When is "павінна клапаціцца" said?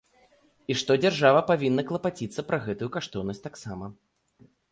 1.51-2.45